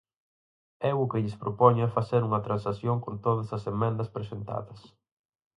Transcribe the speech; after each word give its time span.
Eu 0.91 0.97
o 1.03 1.09
que 1.09 1.21
lles 1.23 1.39
propoño 1.43 1.81
é 1.87 1.93
facer 1.97 2.21
unha 2.27 2.43
transacción 2.47 2.97
con 3.05 3.15
todas 3.25 3.49
as 3.57 3.63
emendas 3.73 4.11
presentadas. 4.15 4.79